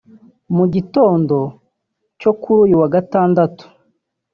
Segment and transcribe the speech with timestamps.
[0.55, 1.37] Mu gitondo
[2.19, 3.65] cyo kuri uyu wa Gandatatu